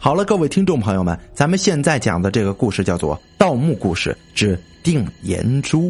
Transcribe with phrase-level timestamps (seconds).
[0.00, 5.88] 好了，各位听众朋友们，咱们现在讲的这个故事叫做《盗墓故事之定颜珠》，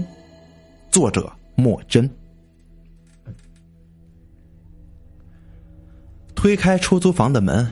[0.91, 2.09] 作者莫真。
[6.35, 7.71] 推开出租房的门，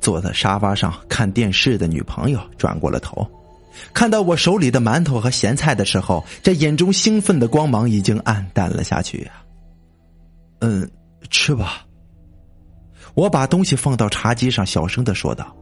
[0.00, 3.24] 坐在沙发上看电视的女朋友转过了头，
[3.94, 9.32] 看到我手里的馒头和咸菜的时候，这眼中兴奋的光芒已经暗淡了下去呀。
[10.58, 10.90] 嗯，
[11.30, 11.86] 吃吧。
[13.14, 15.54] 我把东西放到茶几上，小声的说道。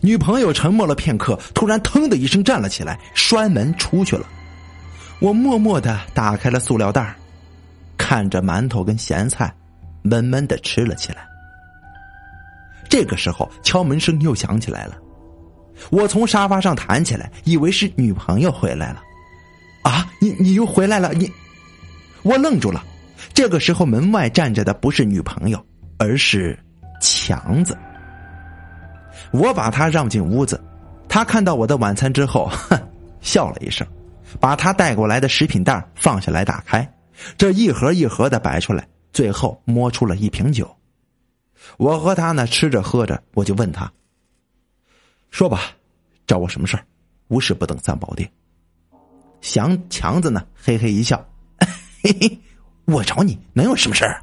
[0.00, 4.26] 女朋友沉默了片刻，突然腾的一声站了起来，摔门出去了。
[5.20, 7.14] 我默默的打开了塑料袋，
[7.96, 9.54] 看着馒头跟咸菜，
[10.02, 11.26] 闷闷的吃了起来。
[12.88, 14.98] 这个时候，敲门声又响起来了。
[15.90, 19.02] 我从沙发上弹起来，以为是女朋友回来了。
[19.82, 21.12] 啊，你你又回来了？
[21.14, 21.30] 你，
[22.22, 22.84] 我愣住了。
[23.32, 25.64] 这个时候，门外站着的不是女朋友，
[25.98, 26.58] 而是
[27.06, 27.76] 强子。
[29.30, 30.60] 我把他让进屋子，
[31.08, 32.76] 他看到我的晚餐之后， 哼，
[33.20, 33.86] 笑了一声，
[34.40, 36.88] 把他带过来的食品袋放下来，打开，
[37.36, 40.68] 这一盒一盒的摆出来，最后摸出了一瓶酒。
[41.76, 43.90] 我和他呢吃着喝着，我就问他
[45.30, 45.60] ：“说吧，
[46.26, 46.84] 找我什么事儿？
[47.28, 48.30] 无事不登三宝殿。”
[49.40, 51.24] 祥强子呢嘿嘿一笑
[52.02, 52.38] ：“嘿嘿，
[52.84, 54.22] 我找你能有什么事儿？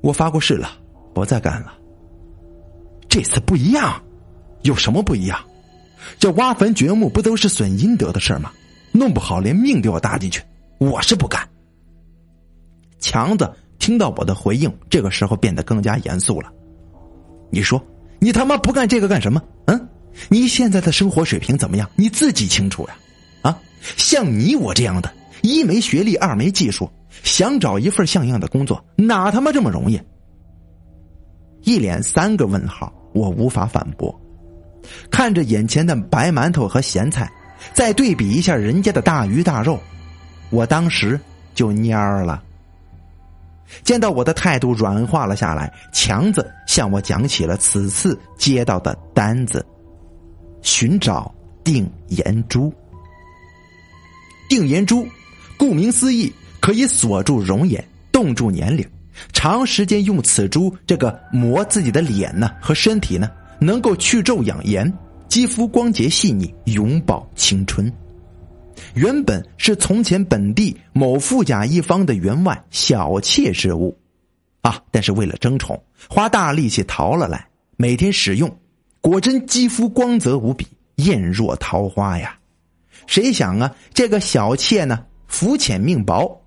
[0.00, 0.70] 我发过誓了，
[1.18, 1.74] 不再干了。
[3.08, 4.02] 这次不一样，
[4.62, 5.38] 有什么不一样？
[6.18, 8.52] 这挖坟掘墓不都是损阴德的事吗？
[8.92, 10.42] 弄不好连命都要搭进去，
[10.78, 11.48] 我是不干。”
[12.98, 13.52] 强子。
[13.78, 16.52] 听到我的回应，这个时候变得更加严肃了。
[17.48, 17.80] 你说，
[18.18, 19.40] 你他妈不干这个干什么？
[19.66, 19.88] 嗯，
[20.28, 21.88] 你现在的生活水平怎么样？
[21.94, 22.96] 你自己清楚呀。
[23.40, 23.58] 啊，
[23.96, 25.10] 像你我这样的，
[25.42, 26.90] 一没学历，二没技术，
[27.22, 29.98] 想找一份像样的工作，哪他妈这么容易？
[31.68, 34.18] 一连三个问号，我无法反驳。
[35.10, 37.30] 看着眼前的白馒头和咸菜，
[37.74, 39.78] 再对比一下人家的大鱼大肉，
[40.48, 41.20] 我当时
[41.54, 42.42] 就蔫儿了。
[43.84, 49.62] 见到我的态度软化了下来，强子向我讲起了此次接到的单子：
[50.62, 51.30] 寻找
[51.62, 52.72] 定颜珠。
[54.48, 55.06] 定颜珠，
[55.58, 58.82] 顾名思义，可以锁住容颜，冻住年龄。
[59.32, 63.30] 长时间用此珠这个磨自己的脸呢和身体呢，
[63.60, 64.92] 能够去皱养颜，
[65.28, 67.92] 肌肤光洁细腻，永葆青春。
[68.94, 73.96] 原本是从前本地某富甲一方的员外小妾之物，
[74.62, 74.80] 啊！
[74.92, 77.44] 但是为了争宠，花大力气淘了来，
[77.76, 78.56] 每天使用，
[79.00, 82.38] 果真肌肤光泽无比，艳若桃花呀！
[83.08, 86.37] 谁想啊，这个小妾呢，肤浅命薄，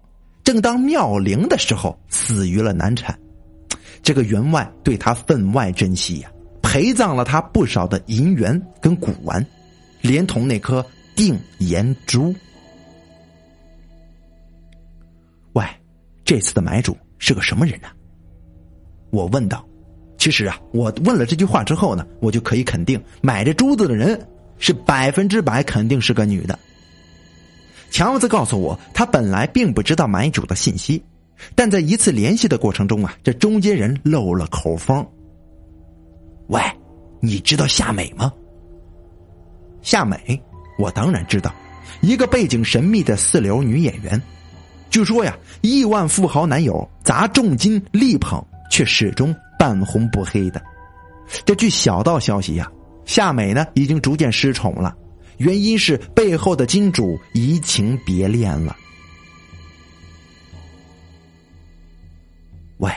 [0.52, 3.18] 正当妙龄的时候，死于了难产。
[4.04, 6.30] 这个员外对她分外珍惜呀，
[6.62, 9.46] 陪葬了她不少的银元跟古玩，
[10.02, 10.86] 连同那颗。
[11.14, 12.34] 定颜珠，
[15.54, 15.64] 喂，
[16.24, 17.90] 这次的买主是个什么人呢？
[19.12, 19.64] 我问道。
[20.18, 24.20] 其实啊，我问了这句话之后呢，我就可以肯定，买这珠子的人
[24.58, 26.58] 是百分之百肯定是个女的。
[27.92, 31.04] 强子告诉我，他本来并不知道买主的信息，
[31.54, 35.06] 但在一次联系的过程中啊，这中间人漏了口风。
[36.48, 36.62] 喂，
[37.20, 38.32] 你知道夏美吗？
[39.82, 40.42] 夏美。
[40.80, 41.54] 我当然知道，
[42.02, 44.20] 一个背景神秘的四流女演员。
[44.90, 50.62] 据说呀，亿万富豪男友砸重金力捧，却始终半红不黑的。
[51.46, 52.72] 这据小道消息呀，
[53.06, 54.96] 夏美呢已经逐渐失宠了，
[55.42, 58.78] 原因是背后的金主移情别恋了。
[62.78, 62.94] 喂，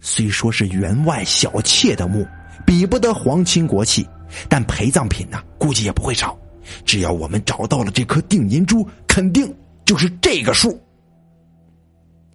[0.00, 2.24] 虽说是员外小妾的墓，
[2.64, 4.06] 比不得皇亲国戚，
[4.48, 6.38] 但陪葬品呢，估计也不会少。
[6.84, 9.52] 只要我们找到了这颗定银珠，肯定
[9.84, 10.80] 就是这个数。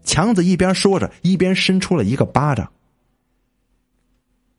[0.03, 2.69] 强子一边说着，一边伸出了一个巴掌。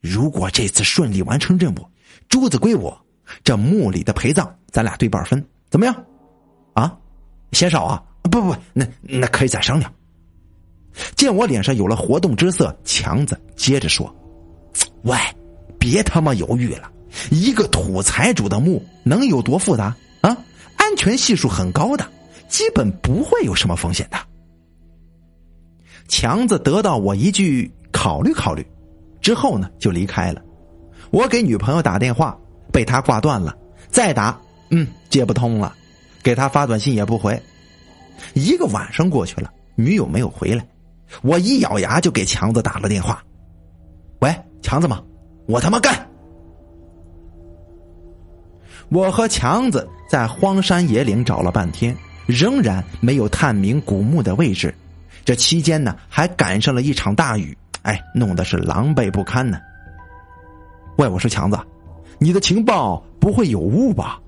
[0.00, 1.86] 如果这次顺利完成任务，
[2.28, 3.03] 珠子归我，
[3.42, 6.04] 这墓里的陪葬咱俩对半分，怎么样？
[6.75, 6.97] 啊，
[7.53, 8.03] 嫌少啊？
[8.22, 9.92] 不不不，那那可以再商量。
[11.16, 14.15] 见我脸上有了活动之色，强子接着说
[15.03, 15.16] ：“喂，
[15.78, 16.91] 别他妈犹豫了。”
[17.31, 20.37] 一个土财主的墓能有多复杂啊？
[20.77, 22.04] 安全系数很高的，
[22.48, 24.19] 基本不会有什么风险的。
[26.09, 28.66] 强子得到我一句“考虑考虑”，
[29.22, 30.42] 之后呢就离开了。
[31.10, 32.37] 我给女朋友打电话，
[32.74, 33.56] 被他挂断了，
[33.88, 34.36] 再打，
[34.71, 35.72] 嗯，接不通了。
[36.24, 37.41] 给他发短信也不回。
[38.32, 40.66] 一个晚上过去了，女友没有回来，
[41.22, 43.22] 我一咬牙就给强子打了电话
[44.18, 45.00] ：“喂，强子吗？
[45.47, 45.94] 我他妈干！
[48.88, 51.97] 我和强子在荒山野岭找了半天，
[52.27, 54.74] 仍然没有探明古墓的位置。
[55.24, 59.60] 这期间呢，还赶上了一场大雨，哎，弄得是狼狈不堪呢。
[60.97, 61.56] 喂，我说强子，
[62.24, 64.18] 你的情报不会有误吧？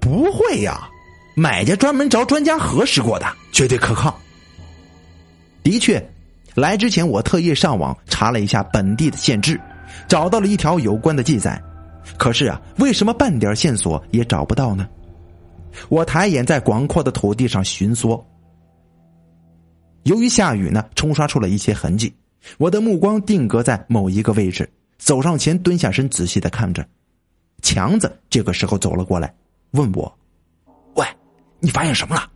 [0.00, 0.88] 不会呀，
[1.34, 4.18] 买家专门找专家核实过的，绝对可靠。
[5.62, 6.02] 的确，
[6.54, 9.60] 来之前我特意上网查了一下本地的县志，
[10.08, 11.62] 找到了一条有关的记载。
[12.16, 14.88] 可是啊，为什么半点线索也找不到呢？
[15.90, 18.26] 我抬眼在广阔的土地上寻索，
[20.04, 22.10] 由于下雨呢，冲刷出了一些痕迹。
[22.56, 24.66] 我的目光定格在某一个位置，
[24.98, 26.86] 走上前，蹲下身，仔细的看着。
[27.62, 29.34] 强子这个时候走了过来，
[29.72, 30.18] 问我
[30.96, 31.06] ：“喂，
[31.60, 32.30] 你发现什么了？”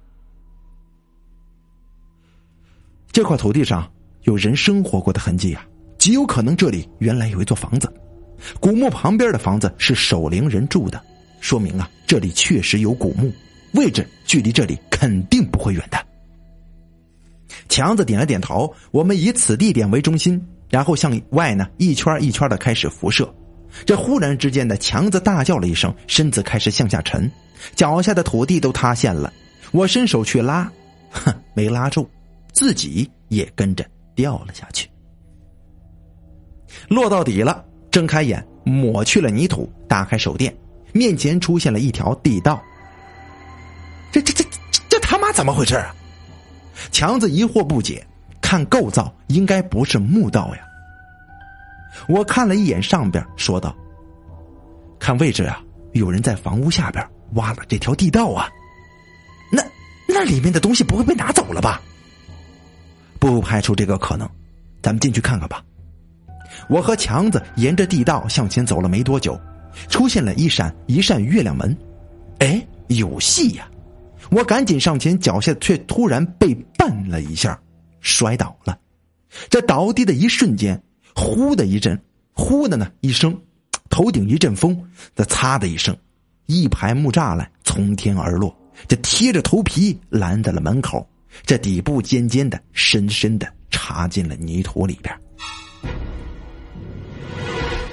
[3.13, 3.91] 这块土地上
[4.23, 5.67] 有人生活过的痕迹啊，
[5.99, 7.93] 极有可能这里原来有一座房子。
[8.61, 11.03] 古墓旁边的房子是守灵人住的，
[11.41, 13.33] 说明啊，这里确实有古墓，
[13.75, 15.99] 位置距离这里肯定不会远的。
[17.69, 20.41] 强子点了点头，我们以此地点为中心，
[20.71, 23.31] 然后向外呢一圈一圈的开始辐射。
[23.85, 27.31] 这忽然之间的，强子大叫了一声，身子开始向下沉，
[27.77, 29.33] 脚下的土地都塌陷了。
[29.73, 30.71] 我伸手去拉，
[31.11, 32.09] 哼，没拉住，
[32.53, 33.85] 自己也跟着
[34.15, 34.89] 掉了下去，
[36.89, 37.65] 落到底了。
[37.91, 40.57] 睁开眼，抹去了泥土，打开手电，
[40.93, 42.63] 面前出现了一条地道。
[44.13, 44.45] 这这这
[44.89, 45.95] 这他妈怎么回事啊？
[46.91, 48.07] 强子疑惑不解，
[48.51, 50.63] 看构造应该不是墓道呀。
[52.09, 53.73] 我看了一眼上边，说道
[54.99, 55.63] ：“看位置啊，
[55.93, 58.49] 有人在房屋下边挖了这条地道啊。
[59.53, 59.63] 那
[60.09, 61.81] 那里面的东西不会被拿走了吧？
[63.21, 64.29] 不排除这个可能，
[64.83, 65.63] 咱们进去看看吧。”
[66.69, 69.41] 我和强子沿着地道向前走了没多久，
[69.89, 71.79] 出现了一扇一扇月亮门，
[72.41, 73.69] 哎，有戏呀！
[74.29, 77.57] 我赶紧上前，脚下却突然被绊了一下，
[78.01, 78.79] 摔倒了。
[79.49, 80.83] 这倒地的一瞬间，
[81.15, 82.01] 呼的一阵，
[82.33, 83.41] 呼的呢一声，
[83.89, 84.77] 头顶一阵风，
[85.15, 85.97] 这擦的一声，
[86.47, 88.57] 一排木栅栏从天而落，
[88.89, 91.09] 这贴着头皮拦在了门口，
[91.47, 95.17] 这底部尖尖的，深深的插进了泥土里边。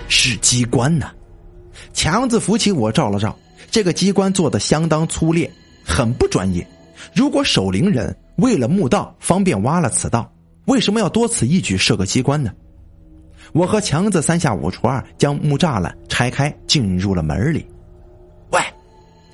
[0.07, 1.12] 是机关呢，
[1.94, 3.38] 强子扶起我照了照，
[3.69, 5.51] 这个机关做的相当粗劣，
[5.86, 6.68] 很不专业。
[7.13, 10.31] 如果守灵人为了墓道方便挖了此道，
[10.65, 12.51] 为什么要多此一举设个机关呢？
[13.54, 17.65] 我和强子三下五除二将木栅栏拆开，进入了门里。
[18.51, 18.59] 喂，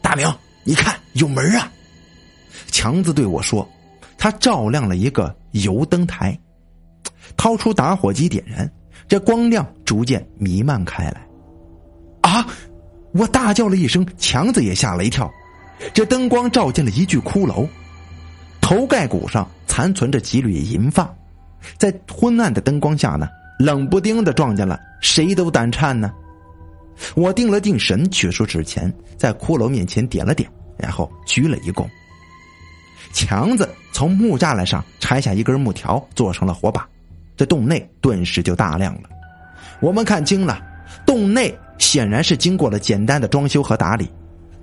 [0.01, 0.31] 大明，
[0.63, 1.71] 你看有门啊！
[2.67, 3.67] 强子对我说，
[4.17, 6.39] 他照亮了一个油灯台，
[7.35, 8.71] 掏出打火机点燃。
[9.07, 11.27] 这光亮逐渐弥漫开来，
[12.21, 12.47] 啊！
[13.13, 15.29] 我大叫了一声，强子也吓了一跳。
[15.93, 17.67] 这灯光照进了一具骷髅，
[18.61, 21.13] 头盖骨上残存着几缕银发，
[21.77, 23.27] 在昏暗的灯光下呢，
[23.59, 26.11] 冷不丁的撞见了，谁都胆颤呢。
[27.15, 31.85] 我定了定神，取出纸钱，在骷髅面前点了点，然后鞠了一躬。
[33.11, 36.87] 强子从木栅栏上拆下一根木条，做成了火把。
[37.35, 39.09] 这洞内顿时就大亮了，
[39.81, 40.61] 我们看清了，
[41.05, 44.07] 洞内显然是经过了简单的装修和打理。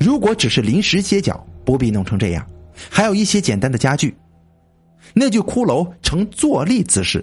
[0.00, 2.45] 如果只是临时歇脚，不必弄成这样。
[2.90, 4.16] 还有一些简单的家具。
[5.12, 7.23] 那具骷髅呈坐立姿势，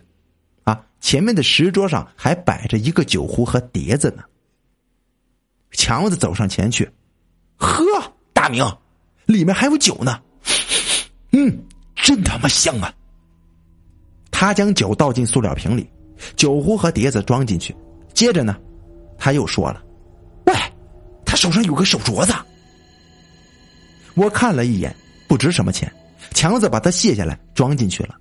[0.63, 4.24] 啊，前面的石桌上还摆着一个酒壶和碟子呢。
[5.72, 6.88] 强子走上前去，
[7.55, 7.84] 喝，
[8.34, 8.63] 大明，
[9.25, 10.22] 里面还有酒呢。
[11.31, 11.57] 嗯，
[11.96, 12.93] 真他妈香啊！
[14.29, 15.89] 他将酒倒进塑料瓶里，
[16.36, 17.75] 酒壶和碟子装进去。
[18.13, 18.55] 接着呢，
[19.17, 19.84] 他又说了
[20.46, 20.53] ：“喂，
[21.25, 22.34] 他手上有个手镯子。”
[24.17, 24.93] 我看了一眼，
[25.29, 25.89] 不值什么钱。
[26.33, 28.15] 强子把它卸下来装进去了。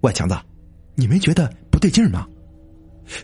[0.00, 0.34] 喂，强子，
[0.94, 2.26] 你没觉得不对劲吗？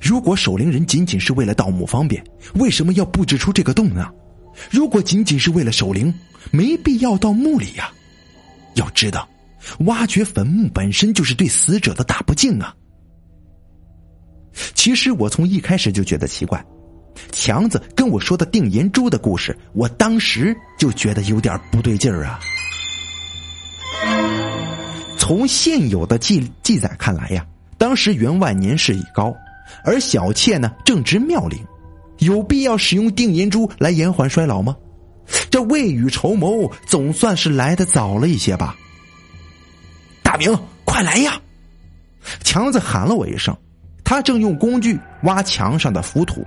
[0.03, 2.23] 如果守灵人仅仅是为了盗墓方便，
[2.57, 4.13] 为什么要布置出这个洞呢？
[4.71, 6.13] 如果仅仅是为了守灵，
[6.51, 7.91] 没必要到墓里呀。
[8.75, 9.27] 要知道。
[9.87, 12.77] 挖掘坟墓本身就是对死者的大不敬啊！
[14.75, 16.63] 其实我从一开始就觉得奇怪，
[17.33, 22.41] 强子跟我说的定银珠的故事，我当时就觉得有点不对劲儿啊。
[25.19, 27.47] 从现有的记记载看来呀，
[27.79, 29.35] 当时员外年事已高，
[29.85, 31.59] 而小妾呢正值妙龄，
[32.19, 34.77] 有必要使用定银珠来延缓衰老吗？
[35.51, 38.77] 这未雨绸缪，总算是来的早了一些吧。
[40.23, 40.55] 大明，
[40.85, 41.41] 快来呀！
[42.43, 43.57] 强子喊了我一声，
[44.05, 46.47] 他正用工具挖墙上的浮土，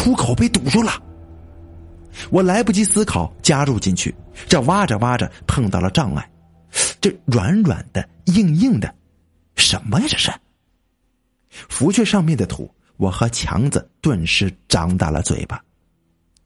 [0.00, 0.90] 出口被堵住了。
[2.30, 4.14] 我来不及思考，加入进去。
[4.48, 6.30] 这挖着挖着，碰到了障碍，
[7.02, 8.94] 这软软的、硬硬的，
[9.56, 10.06] 什么呀？
[10.08, 10.32] 这是？
[11.68, 15.62] 拂去上面的土，我和强子顿时张大了嘴巴，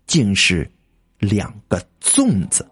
[0.08, 0.68] 竟是
[1.20, 2.68] 两个粽子。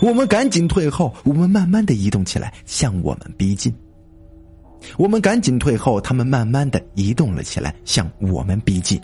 [0.00, 3.72] 我们赶紧退后，我们慢慢的移动起来，向我们逼近。
[4.96, 9.00] 我们赶紧退后，他们慢慢的移动了起来，向我们逼近。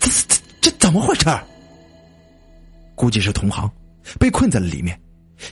[0.00, 1.24] 这这这怎么回事？
[2.94, 3.70] 估计是同行，
[4.18, 4.98] 被困在了里面。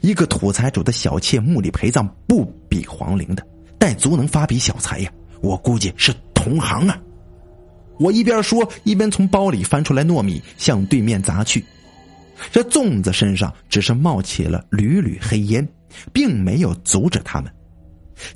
[0.02, 3.47] 一个土财主的小妾墓里陪葬，不比皇陵的，
[3.78, 5.12] 但足能发笔小财呀。
[5.40, 7.00] 我估计是同行啊。
[7.99, 11.64] 我一边说，一边从包里翻出来糯米，向对面砸去。
[12.52, 15.66] 这粽子身上只是冒起了缕缕黑烟，
[16.12, 17.52] 并没有阻止他们。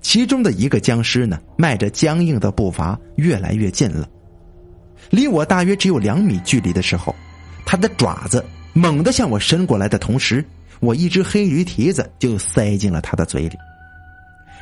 [0.00, 4.08] 其中的一个僵尸呢，迈着僵硬的步伐越来越近了。
[5.10, 7.14] 离我大约只有两米距离的时候，
[7.66, 10.44] 他的爪子猛地向我伸过来的同时，
[10.80, 13.56] 我一只黑驴蹄子就塞进了他的嘴里。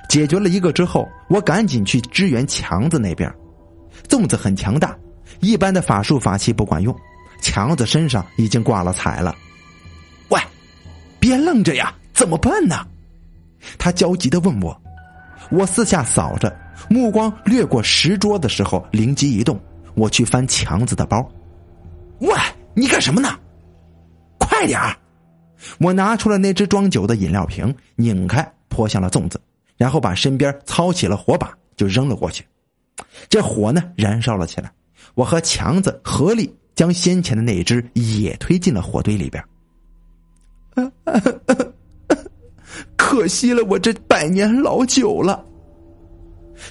[0.08, 3.32] 解决了一个之后，我赶紧去支援强子那边。
[4.08, 4.96] 粽子很强大，
[5.40, 6.94] 一般的法术法器不管用。
[7.40, 9.34] 强子身上已经挂了彩了。
[10.28, 10.40] 喂，
[11.18, 12.86] 别愣着呀，怎么办呢？
[13.78, 14.78] 他焦急的问我。
[15.52, 16.50] 我四下扫着，
[16.88, 19.60] 目光掠过石桌的时候，灵机一动，
[19.94, 21.30] 我去翻强子的包。
[22.20, 22.30] 喂，
[22.74, 23.38] 你干什么呢？
[24.38, 24.96] 快点儿！
[25.78, 29.38] 我拿出了那只装酒的饮料瓶，拧开，泼向了粽子，
[29.76, 32.44] 然后把身边操起了火把，就扔了过去。
[33.28, 34.72] 这火呢，燃烧了起来。
[35.14, 39.44] 我和强子合力将先前的那只也推进了火堆里边。
[43.12, 45.44] 可惜了我这百年老酒了。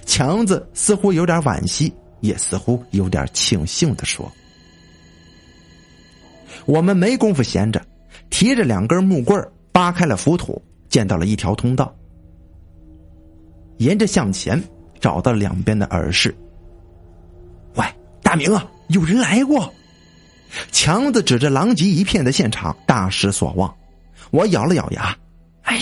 [0.08, 4.28] 强子似乎有点惋惜，也似乎有点庆幸的说
[6.66, 7.80] ：“我们没工夫闲着，
[8.32, 9.40] 提着两根木棍
[9.72, 11.96] 扒开了浮土，见到了一条通道。
[13.78, 14.60] 沿着向前，
[15.00, 16.36] 找到两边的耳室。
[17.76, 17.86] 喂，
[18.24, 19.72] 大明啊，有人来过！”
[20.74, 23.72] 强子指着狼藉一片的现场，大失所望。
[24.32, 25.16] 我咬了咬牙，
[25.62, 25.80] 哎！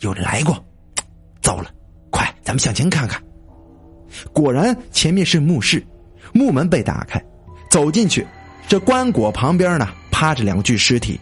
[0.00, 0.64] 有人来过，
[1.42, 1.70] 糟了！
[2.10, 3.22] 快，咱们向前看看。
[4.32, 5.84] 果然，前面是墓室，
[6.32, 7.22] 木门被打开，
[7.70, 8.26] 走进去，
[8.68, 11.18] 这棺椁旁边呢，趴着两具尸体。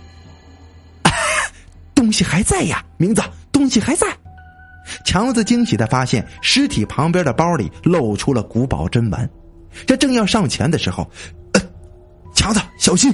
[1.95, 4.07] 东西还在呀，名字，东西还在。
[5.05, 9.29] 强子惊喜的发现，尸体旁边的包里露出了古宝珍玩。
[9.87, 11.11] 这正要上前的时候，
[11.53, 11.61] 呃，
[12.35, 13.13] 强子，小心！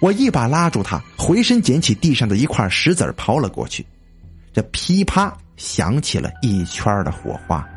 [0.00, 3.86] 我一把拉住他，回身捡起地上的一块石子抛了过去。
[4.54, 7.68] 这噼啪响起了一圈的火花，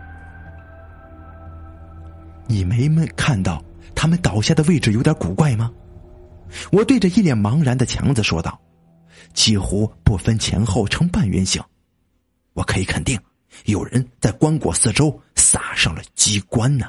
[2.45, 3.65] 你没没看到
[3.95, 5.71] 他们倒下的位置有点古怪吗？
[6.71, 8.61] 我对着一脸茫然的强子说道
[9.33, 11.59] ：“几乎不分前后呈半圆形，
[12.53, 13.19] 我可以肯定，
[13.65, 16.85] 有人在棺椁四周撒上了机关呢。”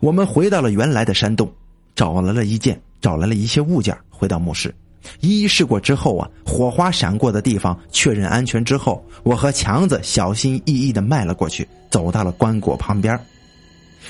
[0.00, 1.50] 我们回到了原来的山洞，
[1.94, 4.74] 找来了一件，找来了一些物件，回到墓室。
[5.20, 13.18] 一一试过之后啊，火花闪过的地方确认安全之后，我和强子小心翼翼的迈了过去，走到了棺椁旁边。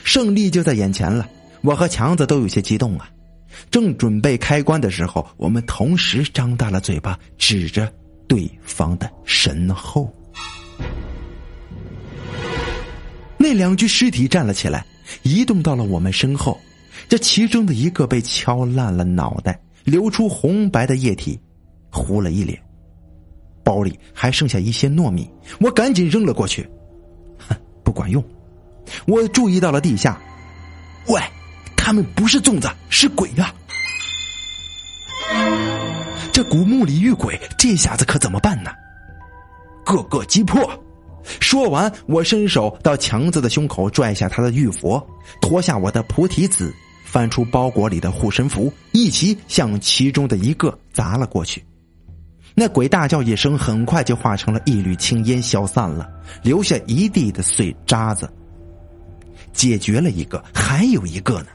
[0.05, 1.29] 胜利就在眼前了，
[1.63, 3.09] 我和强子都有些激动啊。
[3.71, 7.93] 正准备开棺的时候，我们同时张大了嘴巴，指着
[8.29, 10.13] 对方的身后。
[13.37, 14.85] 那两具尸体站了起来，
[15.23, 16.59] 移动到了我们身后。
[17.09, 19.59] 这其中的一个被敲烂了脑袋。
[19.85, 21.39] 流出红白的液体，
[21.91, 22.61] 糊了一脸。
[23.63, 26.69] 包里还剩下一些糯米，我赶紧扔了过去。
[27.39, 28.25] 哼，不管用。
[29.07, 30.21] 我注意到了地下，
[31.07, 31.21] 喂，
[31.77, 33.55] 他们不是粽子，是鬼啊！
[36.33, 38.71] 这古墓里遇鬼，这下子可怎么办呢？
[39.85, 40.69] 个个击破！
[41.23, 45.07] 说完，我伸手到强子的胸口拽下他的玉佛，
[45.41, 46.75] 脱下我的菩提子。
[47.11, 51.64] 翻出包裹里的护身符，一齐向其中的一个砸了过去。
[52.55, 56.09] 那鬼大叫一声，很快就化成了一缕青烟，消散了，
[56.40, 58.33] 留下一地的碎渣子。
[59.52, 61.47] 解决了一个，还有一个呢。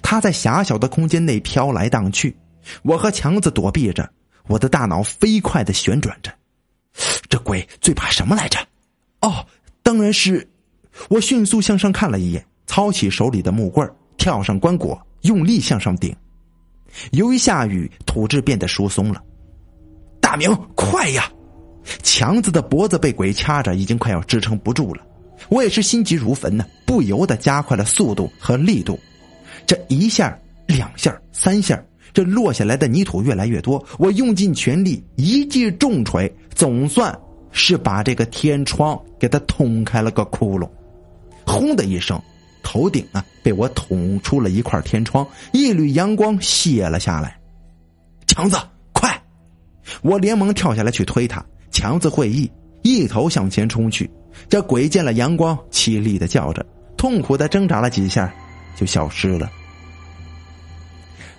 [0.00, 2.36] 他在狭小的空间内飘来荡去，
[2.82, 4.08] 我和强子躲避着，
[4.46, 6.32] 我的大脑飞快的旋转着。
[7.28, 8.60] 这鬼最怕什么来着？
[9.22, 9.44] 哦，
[9.82, 10.48] 当然是……
[11.08, 13.84] 我迅速向上看了一眼，操起手里的木棍
[14.16, 16.14] 跳上棺椁，用力向上顶。
[17.12, 19.22] 由于下雨，土质变得疏松了。
[20.20, 21.30] 大明，快呀！
[22.02, 25.02] 强子的脖子被鬼掐着，已经快要支撑不住了。
[25.48, 28.98] 我也是心急如焚呢，不由得加快了速度和力度。
[29.66, 33.84] 这一下、两下、三下，这落下来的泥土越来越多。
[33.98, 37.14] 我用尽全力，一记重锤，总算
[37.50, 40.68] 是把这个天窗给它捅开了个窟窿。
[41.44, 42.18] 轰的一声，
[42.64, 47.38] 头顶啊被我捅出了一块天窗，一缕阳光泻了下来。
[48.26, 48.56] 强子，
[48.92, 49.22] 快！
[50.02, 51.44] 我连忙跳下来去推他。
[51.70, 52.50] 强子会意，
[52.82, 54.10] 一头向前冲去。
[54.48, 56.64] 这鬼见了阳光，凄厉的叫着，
[56.96, 58.32] 痛苦的挣扎了几下，
[58.74, 59.48] 就消失了。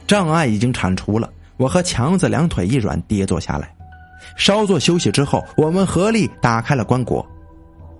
[0.07, 3.73] 障碍已经铲除了，我和强子两腿一软，跌坐下来。
[4.37, 7.25] 稍作休息之后，我们合力打开了棺椁。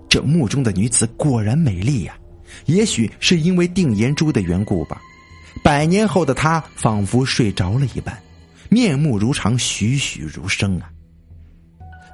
[0.08, 2.16] 这墓中的女子果然美丽呀，
[2.64, 5.00] 也许是因为定颜珠的缘故吧。
[5.62, 8.16] 百年后的她仿佛睡着了一般，
[8.70, 10.90] 面目如常，栩栩如生啊。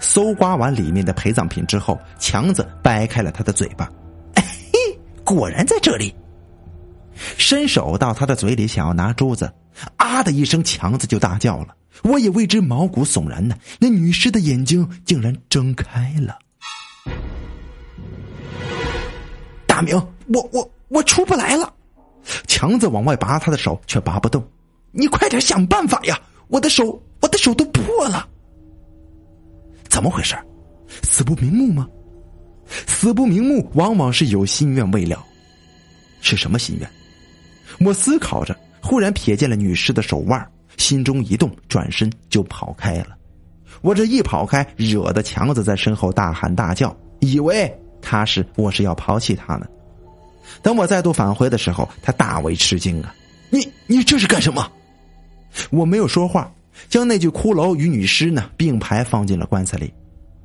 [0.01, 3.89] 搜刮完里面的陪葬品之后，强子掰开了他的嘴巴，
[4.35, 6.15] 嘿，果然在这里。
[7.39, 9.53] 伸手到他的嘴里想要拿珠子，
[9.97, 11.77] 啊的一声，强子就大叫了。
[12.03, 13.55] 我也为之毛骨悚然呢。
[13.79, 16.39] 那女尸的眼睛竟然睁开了。
[19.83, 19.97] 明，
[20.29, 21.73] 我我我出不来了。
[22.47, 24.43] 强子往外拔他的手，却拔不动。
[24.93, 26.21] 你快点想办法呀！
[26.49, 28.29] 我的手，我的手都破了。
[29.89, 30.37] 怎么回事？
[31.03, 31.89] 死不瞑目吗？
[32.87, 35.25] 死不瞑目往往是有心愿未了。
[36.21, 36.89] 是什么心愿？
[37.81, 40.47] 我思考着，忽然瞥见了女尸的手腕，
[40.77, 43.17] 心中一动，转身就跑开了。
[43.81, 49.67] 我这一跑开，惹得强子在身后大喊大叫，以为他是我是要抛弃他呢。
[50.61, 53.15] 等我再度返回的时候，他大为吃惊啊！
[53.49, 54.71] 你你这是干什么？
[55.71, 56.53] 我没有说话。
[56.89, 59.93] 将那具骷髅与女尸呢并排放进了棺材里，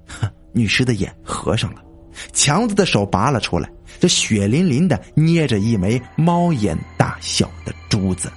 [0.53, 1.81] 女尸的眼合上了，
[2.33, 8.29] 强子的手拔了出来，这血淋淋的捏着一枚猫眼大小的珠子。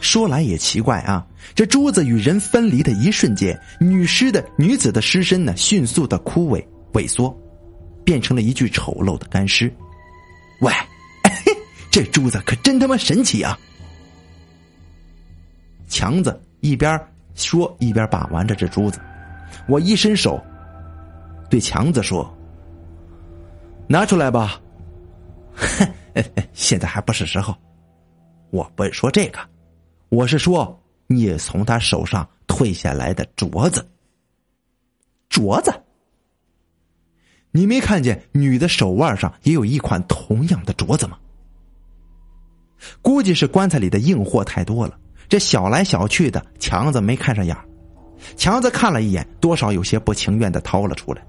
[0.00, 7.36] 说来也奇怪啊，这珠子与人分离的一瞬间，女尸的女子的尸身呢迅速的枯萎萎缩，
[8.04, 9.72] 变成了一具丑陋的干尸。
[10.60, 10.72] 喂，
[11.90, 13.58] 这珠子可真他妈神奇啊！
[15.88, 17.00] 强子一边
[17.34, 19.00] 说一边把玩着这珠子，
[19.68, 20.42] 我一伸手，
[21.48, 22.28] 对强子说
[23.88, 24.60] ：“拿出来吧。
[26.52, 27.54] ”现在还不是时候。
[28.50, 29.38] 我不会说这个，
[30.08, 33.86] 我是说你从他手上退下来的镯子。
[35.30, 35.72] 镯子，
[37.50, 41.18] 你没看见女的手腕上也有一款同样的镯子吗？
[43.02, 44.98] 估计是棺材里的硬货太多了。
[45.28, 47.54] 这小来小去的强子没看上眼
[48.36, 51.22] 强子看了一眼，多少有些不情愿的掏了出来。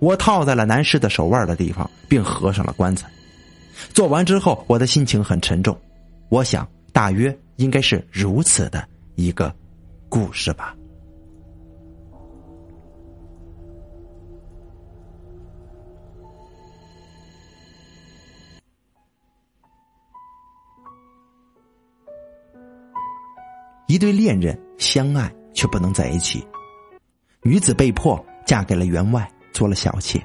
[0.00, 3.08] 我套在了男尸的手腕的地方，并合上了棺材。
[3.94, 5.78] 做完之后，我的心情很沉重。
[6.28, 9.54] 我想，大约应该是如此的一个
[10.08, 10.74] 故事吧。
[23.86, 26.42] 一对恋人相爱却不能在一起，
[27.42, 30.18] 女子被迫嫁给了员外，做了小妾。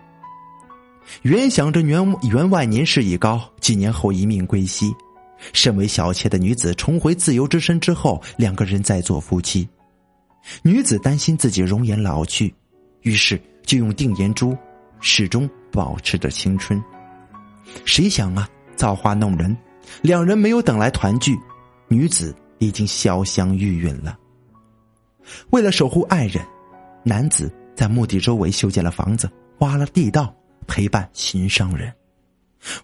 [1.23, 4.95] 原想着员员外年事已高，几年后一命归西，
[5.53, 9.67] 身为小妾的女子重回自由之身之后，两个人再做夫妻。
[10.63, 12.53] 女子担心自己容颜老去，
[13.01, 14.57] 于是就用定颜珠，
[14.99, 16.81] 始终保持着青春。
[17.85, 19.55] 谁想啊，造化弄人，
[20.01, 21.37] 两人没有等来团聚，
[21.87, 22.35] 女子。
[22.61, 24.15] 已经潇湘玉殒了。
[25.49, 26.45] 为了守护爱人，
[27.03, 29.27] 男子在墓地周围修建了房子，
[29.61, 30.31] 挖了地道，
[30.67, 31.91] 陪伴心上人。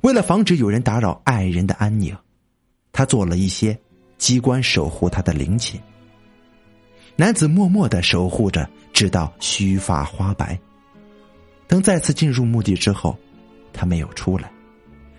[0.01, 2.11] 为了防止有人打扰爱人的安宁，
[2.97, 3.77] 他做了一些
[4.17, 5.79] 机关守护他的陵寝。
[7.15, 10.60] 男子默默的守护着，直到须发花白。
[11.67, 13.15] 等再次进入墓地之后，
[13.71, 14.51] 他没有出来，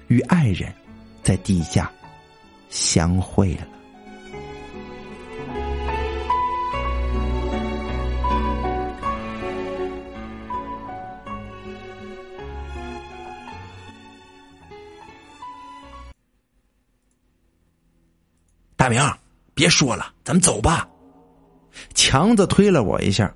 [0.08, 0.74] 与爱人
[1.22, 1.88] 在地下
[2.68, 3.68] 相会了。
[18.88, 19.14] 大明，
[19.52, 20.88] 别说了，咱们走吧。
[21.92, 23.30] 强子推了我一下，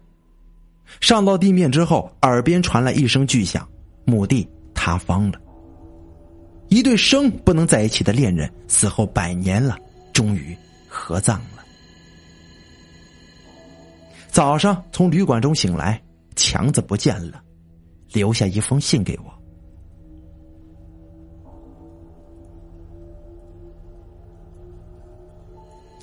[0.98, 3.68] 上到地面之后，耳边传来一声巨响，
[4.06, 5.38] 墓地塌方了。
[6.70, 9.76] 一对生不能在一起的恋人，死后百年了，
[10.14, 10.56] 终于
[10.88, 11.62] 合葬了。
[14.28, 16.02] 早上从旅馆中醒来，
[16.34, 17.42] 强子不见了，
[18.10, 19.41] 留下一封信给我。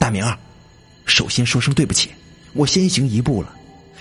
[0.09, 0.35] 大明儿，
[1.05, 2.09] 首先说声对不起，
[2.53, 3.53] 我先行一步了。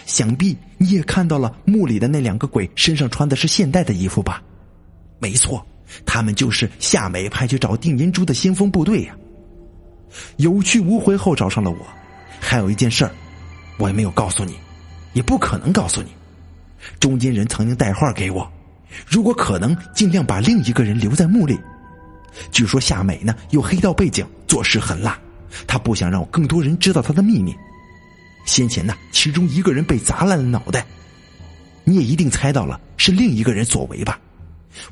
[0.06, 4.42] 想必你也看到了墓里的那两个鬼身上穿的是现代的衣服吧？
[5.18, 5.62] 没错，
[6.06, 9.14] 他们就是夏美派去找定银珠的先锋部队呀。
[10.38, 11.76] 有去无回后找上了我，
[12.40, 13.10] 还有一件事儿，
[13.78, 14.56] 我也没有告诉你，
[15.12, 16.08] 也不可能告诉你。
[16.98, 18.50] 中间人曾经带话给我，
[19.06, 21.60] 如果可能，尽量把另一个人留在墓里。
[22.50, 25.20] 据说夏美呢有黑道背景，做事很辣，
[25.66, 27.54] 他不想让更多人知道他的秘密。
[28.44, 30.86] 先前呢，其中一个人被砸烂了脑袋，
[31.84, 34.18] 你也一定猜到了是另一个人所为吧？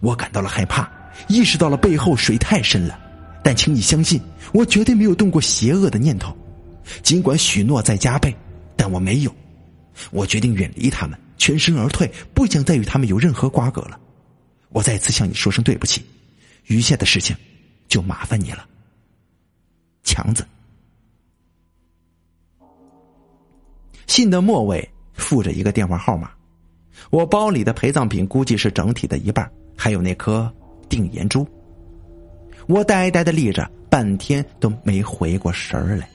[0.01, 0.91] 我感到了害怕，
[1.29, 2.99] 意识到了背后水太深了，
[3.43, 4.21] 但请你相信，
[4.53, 6.37] 我绝对没有动过邪恶的念头。
[7.03, 8.35] 尽管许诺在加倍，
[8.77, 9.35] 但我没有。
[10.11, 13.99] 我决定远离他们，全身而退，不想再与他们有任何瓜葛了。
[14.69, 16.05] 我再次向你说声对不起，
[16.67, 17.35] 余下的事情
[17.89, 18.67] 就麻烦你了，
[20.07, 20.43] 强子。
[24.07, 26.31] 信的末尾附着一个电话号码，
[27.11, 30.51] 我包里的陪葬品估计是整体的一半，还有那颗
[30.89, 31.47] 定颜珠。
[32.67, 36.09] 我呆呆的立着，半天都没回过神儿来。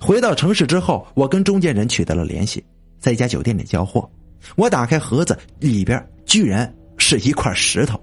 [0.00, 2.64] 回到城市之后，我跟中间人取得了联系，
[2.98, 4.08] 在一家酒店里交货。
[4.56, 8.00] 我打开盒子，里边居然是一块石头，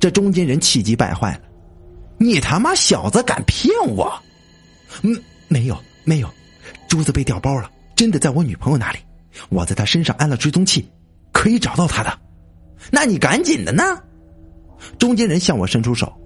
[0.00, 1.42] 这中间人气急败坏了
[2.18, 4.12] ：“你他妈小子敢骗我
[5.02, 5.76] ？”“嗯，没有。”
[6.08, 6.30] 没有，
[6.88, 8.98] 珠子被调包了，真的在我女朋友那里。
[9.48, 10.88] 我在她身上安了追踪器，
[11.32, 12.16] 可以找到她的。
[12.92, 13.82] 那你赶紧的呢！
[15.00, 16.16] 中间人向我伸出手，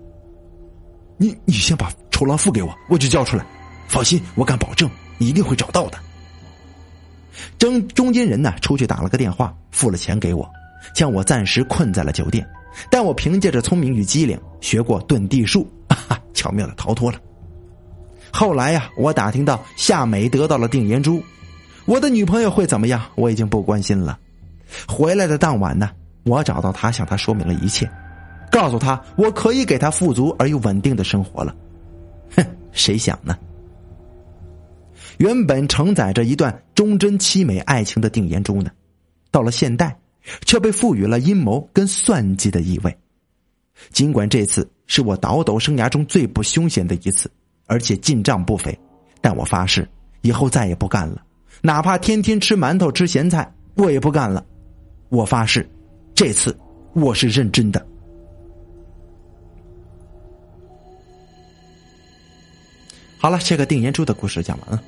[1.17, 3.47] 你你先把酬劳付给我，我就交出来。
[3.89, 5.99] 放心，我敢保证，一定会找到的。
[7.59, 10.47] 中中间人呢，出去打了个电话，付了钱给我，
[10.95, 12.47] 将我暂时困在了酒店。
[12.91, 15.67] 但我凭借着聪明与机灵，学过遁地术，
[16.11, 17.19] 哈，巧妙的逃脱了。
[18.33, 21.23] 后来呀，我打听到夏美得到了定颜珠，
[21.87, 23.01] 我的女朋友会怎么样？
[23.15, 24.19] 我已经不关心了。
[24.87, 25.91] 回来的当晚呢，
[26.25, 27.91] 我找到她，向她说明了一切，
[28.51, 31.55] 告诉她我可以给她富足而又稳定的生活了。
[32.37, 33.39] 哼，谁想呢？
[35.19, 38.71] 原本承载着一段忠贞凄美爱情的定颜珠呢，
[39.31, 39.99] 到了现代，
[40.47, 42.97] 却被赋予了阴谋跟算计的意味。
[43.91, 47.31] 尽管这次是我倒斗生涯中最不凶险的一次。
[47.67, 48.77] 而且进账不菲，
[49.21, 49.89] 但我发誓
[50.23, 51.23] 以后再也不干了，
[51.63, 54.45] 哪怕天天吃馒头吃咸菜，我也不干了。
[55.09, 55.65] 我发誓，
[56.13, 56.59] 这次
[56.95, 57.87] 我是认真的。
[63.19, 64.83] 好了，这个定颜珠的故事讲完了。